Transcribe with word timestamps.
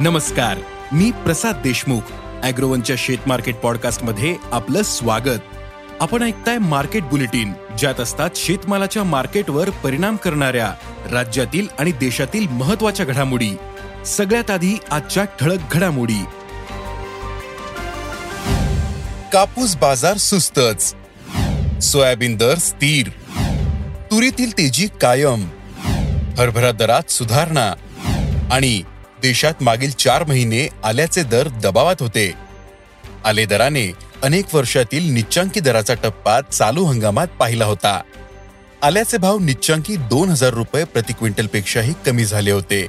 नमस्कार 0.00 0.58
मी 0.92 1.10
प्रसाद 1.10 1.56
देशमुख 1.56 2.00
अॅग्रोवनच्या 2.42 2.96
शेत 2.98 3.18
मार्केट 3.26 3.56
पॉडकास्टमध्ये 3.56 4.36
आपलं 4.52 4.82
स्वागत. 4.82 5.40
आपण 6.00 6.22
ऐकताय 6.22 6.58
मार्केट 6.58 7.02
बुलेटिन 7.02 7.52
ज्यात 7.78 8.00
असतात 8.00 8.30
शेतमालाच्या 8.36 9.04
मार्केटवर 9.04 9.70
परिणाम 9.70 10.16
करणाऱ्या 10.16 10.74
राज्यातील 11.10 11.66
आणि 11.78 11.92
देशातील 11.92 12.48
महत्त्वाच्या 12.48 13.06
घडामोडी. 13.06 13.50
सगळ्यात 14.06 14.50
आधी 14.50 14.78
आजच्या 14.90 15.24
ठळक 15.24 15.58
घडामोडी. 15.72 16.24
कापूस 19.32 19.76
बाजार 19.76 20.16
सुस्तच. 20.16 20.94
सोयाबीन 21.82 22.36
दर 22.36 22.54
स्थिर. 22.54 23.08
तुरीतील 24.10 24.58
तेजी 24.58 24.88
कायम. 25.00 25.48
हरभरा 26.38 26.72
दरात 26.72 27.10
सुधारणा. 27.10 27.72
आणि 28.52 28.82
देशात 29.22 29.62
मागील 29.62 29.90
चार 29.90 30.24
महिने 30.24 30.68
आल्याचे 30.84 31.22
दर 31.22 31.48
दबावात 31.48 31.96
होते. 32.00 32.34
आले 33.24 33.46
दराने 33.46 33.92
अनेक 34.22 34.54
वर्षातील 34.54 35.12
निच्चांकी 35.12 35.60
दराचा 35.60 35.94
टप्पा 35.94 36.40
चालू 36.40 36.84
हंगामात 36.84 37.28
पाहिला 37.28 37.64
होता. 37.64 38.00
आल्याचे 38.82 39.18
भाव 39.18 39.38
निच्चांकी 39.38 39.96
दोन 39.96 40.28
हजार 40.28 40.50
रुपये 40.50 40.84
प्रति 40.84 41.12
क्विंटल 41.12 41.46
पेक्षाही 41.46 41.94
कमी 42.06 42.24
झाले 42.24 42.50
होते. 42.50 42.86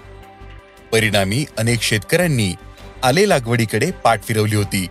परिणामी 0.91 1.45
अनेक 1.57 1.81
शेतकऱ्यांनी 1.81 2.53
आले 3.03 3.29
लागवडीकडे 3.29 3.91
पाठ 3.91 4.23
फिरवली 4.23 4.55
होती. 4.55 4.87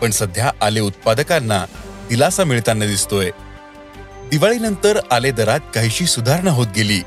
पण 0.00 0.10
सध्या 0.10 0.50
आले 0.60 0.80
उत्पादकांना 0.80 1.64
दिलासा 2.08 2.44
मिळताना 2.44 2.86
दिसतोय. 2.86 3.30
दिवाळीनंतर 4.30 4.98
आले 5.10 5.30
दरात 5.30 5.60
काहीशी 5.74 6.06
सुधारणा 6.06 6.50
होत 6.50 6.66
गेली. 6.76 7.00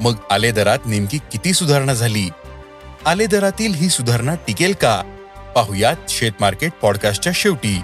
मग 0.00 0.14
आले 0.30 0.50
दरात 0.50 0.78
नेमकी 0.86 1.18
किती 1.18 1.52
सुधारणा 1.52 1.94
झाली? 1.94 2.30
आले 3.06 3.26
दरातील 3.26 3.74
ही 3.74 3.88
सुधारणा 3.88 4.34
टिकेल 4.34 4.72
का? 4.72 5.02
पाहुयात 5.56 5.96
शेत 6.08 6.32
मार्केट 6.40 6.72
पॉडकास्टच्या 6.72 7.32
शेवटी. 7.34 7.78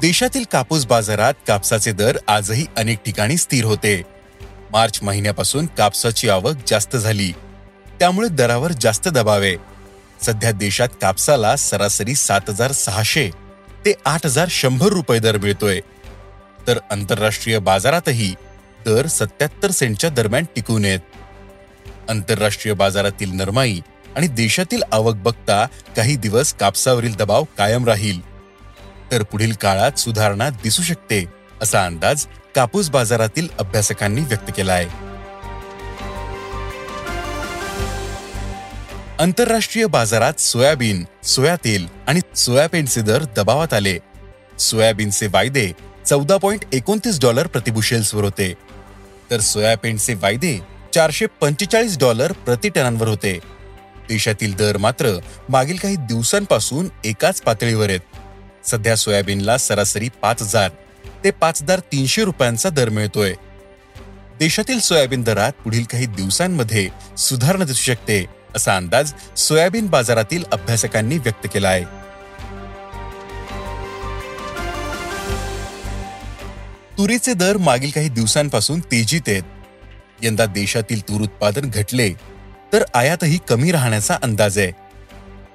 देशातील 0.00 0.44
कापूस 0.52 0.86
बाजारात 0.86 1.34
कापसाचे 1.46 1.92
दर 1.92 2.18
आजही 2.28 2.66
अनेक 2.76 2.98
ठिकाणी 3.06 3.36
स्थिर 3.36 3.64
होते. 3.64 4.02
मार्च 4.72 4.98
महिन्यापासून 5.02 5.66
कापसाची 5.66 6.28
आवक 6.28 6.54
जास्त 6.66 6.96
झाली. 6.96 7.32
त्यामुळे 7.98 8.28
दरावर 8.28 8.72
जास्त 8.72 9.08
दबावे 9.08 9.56
सध्या 10.22 10.50
देशात 10.50 10.88
कापसाला 11.00 11.56
सरासरी 11.56 12.14
सात 12.14 12.40
हजार 12.48 12.72
सहाशे 12.72 13.30
ते 13.84 13.94
आठ 14.04 14.26
हजार 14.26 14.46
शंभर 14.50 14.88
रुपये 14.88 15.18
दर 15.18 15.36
मिळतोय. 15.36 15.80
तर 16.66 16.78
आंतरराष्ट्रीय 16.90 17.58
बाजारातही 17.58 18.34
दर 18.86 19.06
सत्याहत्तर 19.06 19.70
सेंटच्या 19.70 20.10
दरम्यान 20.10 20.44
टिकून 20.56 20.84
येत 20.84 21.00
आंतरराष्ट्रीय 22.08 22.74
बाजारातील 22.74 23.30
नरमाई 23.32 23.80
आणि 24.16 24.26
देशातील 24.26 24.82
आवक 24.92 25.14
बघता 25.14 25.66
काही 25.96 26.16
दिवस 26.16 26.52
कापसावरील 26.52 27.14
दबाव 27.14 27.44
कायम 27.58 27.84
राहील. 27.84 28.20
तर 29.12 29.22
पुढील 29.22 29.52
काळात 29.52 29.98
सुधारणा 29.98 30.48
दिसू 30.62 30.82
शकते 30.82 31.24
असा 31.62 31.84
अंदाज 31.86 32.26
कापूस 32.54 32.90
बाजारातील 32.90 33.48
अभ्यासकांनी 33.58 34.20
व्यक्त 34.20 34.50
केला 34.56 34.72
आहे 34.72 35.02
आंतरराष्ट्रीय 39.20 39.86
बाजारात 39.86 40.40
सोयाबीन 40.40 41.04
सोया 41.22 41.56
तेल 41.56 41.86
आणि 42.06 42.20
सोयाबीनचे 42.36 43.00
दर 43.00 43.24
दबावात 43.36 43.72
आले. 43.72 43.98
सोयाबीनचे 44.58 45.26
वायदे 45.26 45.70
चौदा 46.06 46.36
पॉइंट 46.36 46.64
एकोणतीस 46.72 47.20
डॉलर 47.20 47.46
प्रतिबुशेल्सवर 47.46 48.24
होते. 48.24 48.52
तर 49.30 49.40
सोयाबीनचे 49.40 50.14
वायदे 50.14 50.58
चारशे 50.94 51.26
पंचेचाळीस 51.40 51.98
डॉलर 51.98 52.32
प्रति 52.32 52.68
टनांवर 52.68 53.08
होते. 53.08 53.38
देशातील 54.08 54.54
दर 54.54 54.76
मात्र 54.76 55.18
मागील 55.48 55.76
काही 55.76 55.96
दिवसांपासून 55.96 56.88
एकाच 57.04 57.42
पातळीवर 57.42 57.88
आहेत. 57.88 58.00
सध्या 58.66 58.96
सोयाबीनला 58.96 59.58
सरासरी 59.58 60.08
पाच 60.22 60.42
हजार 60.42 60.70
ते 61.24 61.30
पाच 61.30 61.62
हजार 61.62 61.78
तीनशे 61.78 62.24
रुपयांचा 62.24 62.68
दर 62.68 62.88
मिळतोय. 62.88 63.34
देशातील 64.38 64.80
सोयाबीन 64.80 65.22
दरात 65.22 65.52
पुढील 65.52 65.84
काही 65.84 66.06
दिवसांमध्ये 66.06 66.88
सुधारणा 67.18 67.64
दिसू 67.64 67.82
शकते 67.82 68.24
असा 68.56 68.76
अंदाज 68.76 69.12
सोयाबीन 69.36 69.86
बाजारातील 69.86 70.44
अभ्यासकांनी 70.52 71.18
व्यक्त 71.18 71.46
केला 71.54 71.68
आहे. 71.68 72.03
तुरीचे 77.04 77.32
दर 77.34 77.56
मागील 77.56 77.90
काही 77.90 78.08
दिवसांपासून 78.08 78.80
तेजीत 78.80 79.20
आहेत. 79.26 79.42
यंदा 80.22 80.44
देशातील 80.46 81.00
तूर 81.00 81.20
उत्पादन 81.20 81.70
घटले 81.70 82.08
तर 82.72 82.84
आयातही 82.94 83.38
कमी 83.48 83.72
राहण्याचा 83.72 84.16
अंदाज 84.22 84.58
आहे. 84.58 84.70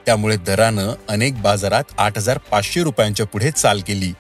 त्यामुळे 0.05 0.35
दरानं 0.37 0.93
अनेक 1.09 1.41
बाजारात 1.41 1.83
आठ 1.97 2.17
हजार 2.17 2.37
पाचशे 2.37 2.83
रुपयांच्या 2.83 3.25
पुढे 3.25 3.51
चाल 3.51 3.81
केली. 3.87 4.11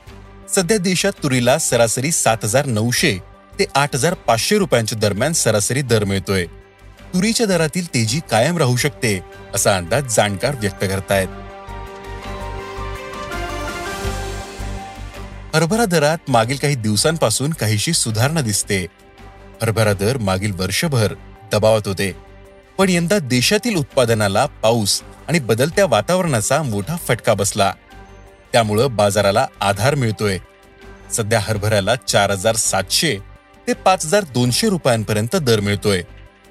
सध्या 0.55 0.77
देशात 0.77 1.11
तुरीला 1.23 1.57
सरासरी 1.57 2.11
सात 2.11 2.37
हजार 2.43 2.65
नऊशे 2.65 3.17
ते 3.59 3.65
आठ 3.75 3.95
हजार 3.95 4.13
पाचशे 4.13 4.57
रुपयांच्या 4.57 4.97
दरम्यान 4.97 5.33
सरासरी 5.33 5.81
दर 5.81 6.03
मिळतोय. 6.03 6.45
तुरीच्या 7.13 7.45
दरातील 7.45 7.93
तेजी 7.93 8.19
कायम 8.31 8.57
राहू 8.57 8.75
शकते 8.75 9.19
असा 9.55 9.77
अंदाज 9.77 10.15
जाणकार 10.15 10.55
व्यक्त 10.55 10.81
करतायत. 10.81 11.27
हरभरा 15.59 15.85
दरात 15.85 16.17
मागील 16.27 16.57
काही 16.57 16.75
दिवसांपासून 16.75 17.51
काहीशी 17.51 17.93
सुधारणा 17.93 18.41
दिसते. 18.41 18.87
हरभरा 19.61 19.93
दर 19.93 20.17
मागील 20.17 20.51
वर्षभर 20.51 21.13
दबावात 21.51 21.81
होते. 21.85 22.15
पण 22.77 22.89
यंदा 22.89 23.19
देशातील 23.19 23.75
उत्पादनाला 23.75 24.45
पाऊस 24.45 25.01
आणि 25.27 25.39
बदलत्या 25.39 25.85
वातावरणाचा 25.85 26.61
मोठा 26.61 26.95
फटका 26.95 27.33
बसला. 27.33 27.73
त्यामुळं 28.51 28.95
बाजाराला 28.95 29.47
आधार 29.61 29.95
मिळतोय. 29.95 30.37
सध्या 31.11 31.39
हरभऱ्याला 31.39 31.95
चार 31.95 32.31
हजार 32.31 32.55
सातशे 32.55 33.17
ते 33.67 33.73
पाच 33.73 34.05
हजार 34.05 34.23
दोनशे 34.23 34.69
रुपयांपर्यंत 34.69 35.35
दर 35.35 35.59
मिळतोय. 35.59 36.01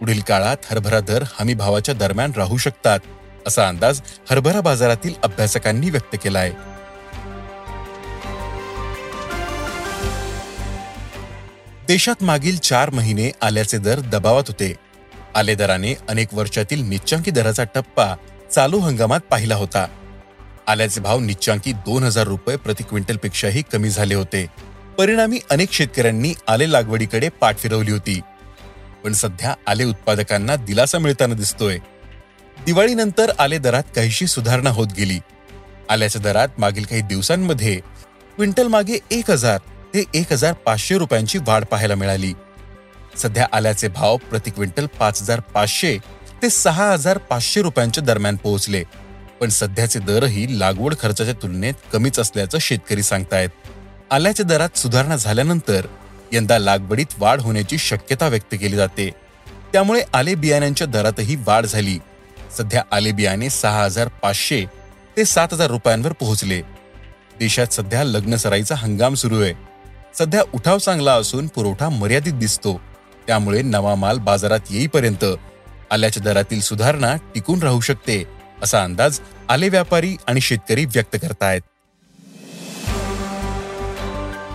पुढील 0.01 0.21
काळात 0.21 0.57
हरभरा 0.71 1.01
दर 1.01 1.25
हमी 1.41 1.55
भावाच्या 1.55 1.95
दरम्यान 1.95 2.33
राहू 2.37 2.57
शकतात 2.57 3.01
असा 3.47 3.69
अंदाज 3.69 4.01
हरभरा 4.31 4.61
बाजारातील 4.61 5.15
अभ्यासकांनी 5.23 5.91
व्यक्त 5.91 6.17
केला 6.25 6.39
आहे 6.39 6.78
देशात 11.89 12.23
मागील 12.23 12.57
चार 12.57 12.91
महिने 12.91 13.31
आल्याचे 13.43 13.79
दर 13.79 14.01
दबावात 14.01 14.43
होते. 14.49 14.75
आले 15.35 15.55
दराने 15.55 15.95
अनेक 16.09 16.29
वर्षातील 16.33 16.83
निच्चांकी 16.89 17.31
दराचा 17.31 17.65
टप्पा 17.65 18.15
चालू 18.53 18.79
हंगामात 18.79 19.21
पाहिला 19.21 19.55
होता. 19.55 19.87
आल्याचे 20.67 21.01
भाव 21.01 21.21
निच्चांकी 21.21 21.73
दोन 21.73 22.05
हजार 22.05 22.27
रुपये 22.27 22.57
प्रति 22.57 22.85
क्विंटल 22.85 23.17
पेक्षाही 23.17 23.63
कमी 23.73 23.91
झाले 23.91 24.15
होते. 24.15 24.47
परिणामी 24.99 25.39
अनेक 25.51 25.73
शेतकऱ्यांनी 25.73 26.35
आले 26.49 26.73
लागवडीकडे 26.73 27.29
पाठ 27.29 27.59
फिरवली 27.59 27.91
होती. 27.91 28.21
पण 29.05 29.13
सध्या 29.13 29.55
आले 29.67 29.85
उत्पादकांना 29.85 30.57
दिलासा 30.57 30.99
मिळताना 30.99 31.35
दिसतोय. 31.35 31.79
दिवाळीनंतर 32.67 33.33
आले 33.39 33.59
दरात 33.59 33.83
काहीशी 33.97 34.27
सुधारणा 34.27 34.71
होत 34.71 34.89
गेली. 34.97 35.19
आल्याच्या 35.91 36.23
दरात 36.23 36.49
मागील 36.59 36.85
काही 36.85 37.03
दिवसांमध्ये 37.03 37.81
क्विंटल 38.37 38.67
मागे 38.67 38.99
एक 39.11 39.31
हजार 39.31 39.59
ते 39.95 40.05
एक 40.15 40.33
हजार 40.33 40.53
पाचशे 40.53 40.99
रुपयांची 40.99 41.39
वाढ 41.39 41.65
पाहायला 41.65 41.95
मिळाली. 41.95 42.33
सध्या 43.17 43.47
आल्याचे 43.53 43.89
भाव 43.89 44.17
प्रति 44.17 44.51
क्विंटल 44.51 44.87
पाच 44.87 45.23
हजार 45.23 45.41
पाचशे 45.41 45.99
ते 46.43 46.51
सहा 46.51 46.93
हजार 46.93 47.19
पाचशे 47.19 47.63
रुपयांच्या 47.63 48.05
दरम्यान 48.05 48.37
पोहोचले. 48.37 48.83
पण 49.41 49.49
सध्याचे 49.49 49.99
दरही 49.99 50.59
लागवड 50.59 50.95
खर्चाच्या 51.01 51.35
तुलनेत 51.43 51.75
कमीच 51.93 52.19
असल्याचं 52.19 52.59
शेतकरी 52.59 53.03
सांगतायत. 53.03 53.49
आल्याच्या 54.11 54.47
दरात 54.47 54.79
सुधारणा 54.79 55.17
झाल्यानंतर 55.17 55.87
यंदा 56.33 56.59
लागवडीत 56.59 57.07
वाढ 57.19 57.41
होण्याची 57.41 57.79
शक्यता 57.79 58.29
व्यक्त 58.29 58.55
केली 58.55 58.77
जाते. 58.77 59.11
त्यामुळे 59.73 60.03
आले 60.15 60.35
बियाण्यांच्या 60.35 60.87
दरातही 60.87 61.37
वाढ 61.37 61.67
झाली. 61.67 61.99
सध्या 62.59 62.83
आले 62.93 63.13
बियाणे 63.13 63.51
सहा 63.51 63.85
हजार 63.85 64.09
पाचशे 64.09 64.65
ते 65.17 65.25
सात 65.25 65.49
हजार 65.53 65.71
रुपयांवर 65.71 66.13
पोहोचले. 66.13 66.61
देशात 67.39 67.67
सध्या 67.67 68.05
लग्न 68.05 68.37
सराईचा 68.37 68.75
हंगाम 68.75 69.15
सुरू 69.15 69.43
आहे. 69.43 69.68
सध्या 70.15 70.43
उठाव 70.55 70.79
चांगला 70.79 71.13
असून 71.13 71.47
पुरवठा 71.47 71.89
मर्यादित 71.89 72.33
दिसतो. 72.33 72.81
त्यामुळे 73.27 73.63
नवा 73.63 73.95
माल 73.95 74.19
बाजारात 74.19 74.61
येईपर्यंत 74.71 75.25
आल्याच्या 75.91 76.23
दरातील 76.23 76.61
सुधारणा 76.61 77.17
टिकून 77.17 77.63
राहू 77.63 77.81
शकते 77.81 78.25
असा 78.63 78.83
अंदाज 78.83 79.21
आले 79.49 79.69
व्यापारी 79.69 80.17
आणि 80.27 80.41
शेतकरी 80.41 80.85
व्यक्त 80.85 81.17
करतायत. 81.23 81.61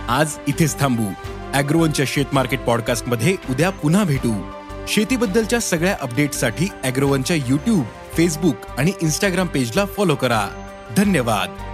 आज 0.08 0.32
इथेच 0.48 0.80
थांबू. 0.80 1.06
अॅग्रोवनच्या 1.54 2.06
शेत 2.08 2.24
मार्केट 2.32 2.60
पॉडकास्टमध्ये 2.60 3.36
उद्या 3.50 3.70
पुन्हा 3.70 4.04
भेटू. 4.04 4.50
शेतीबद्दलच्या 4.88 5.60
सगळ्या 5.60 5.96
अपडेटसाठी 6.00 6.68
अॅग्रोवनच्या 6.82 7.36
युट्यूब 7.36 7.84
फेसबुक 8.16 8.56
आणि 8.78 8.92
इन्स्टाग्राम 9.02 9.46
पेजला 9.46 9.84
फॉलो 9.84 10.14
करा. 10.14 10.48
धन्यवाद. 10.96 11.73